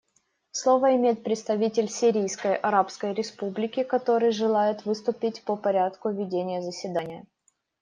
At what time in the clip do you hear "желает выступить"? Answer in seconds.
4.31-5.43